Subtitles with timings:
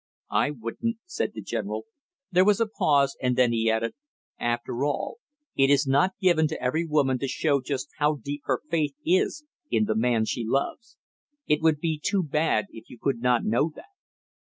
[0.33, 1.85] "I wouldn't," said the general.
[2.31, 3.93] There was a pause and then he added,
[4.39, 5.19] "After all,
[5.55, 9.45] it is not given to every woman to show just how deep her faith is
[9.69, 10.97] in the man she loves.
[11.45, 13.85] It would be too bad if you could not know that!"